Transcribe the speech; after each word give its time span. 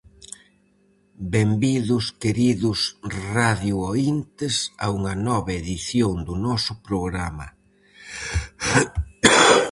Benvidos, 1.33 2.05
queridos 2.21 2.79
radiooíntes, 3.35 4.55
a 4.85 4.87
unha 4.97 5.15
nova 5.27 5.51
edición 5.61 6.13
do 6.27 6.35
noso 6.47 6.73
programa. 6.87 7.47